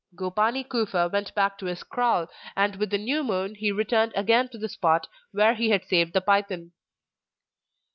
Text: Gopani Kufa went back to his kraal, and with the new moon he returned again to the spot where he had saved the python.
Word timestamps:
Gopani 0.15 0.63
Kufa 0.67 1.11
went 1.13 1.31
back 1.35 1.59
to 1.59 1.67
his 1.67 1.83
kraal, 1.83 2.27
and 2.55 2.77
with 2.77 2.89
the 2.89 2.97
new 2.97 3.23
moon 3.23 3.53
he 3.53 3.71
returned 3.71 4.13
again 4.15 4.49
to 4.49 4.57
the 4.57 4.67
spot 4.67 5.05
where 5.31 5.53
he 5.53 5.69
had 5.69 5.85
saved 5.85 6.13
the 6.13 6.21
python. 6.21 6.71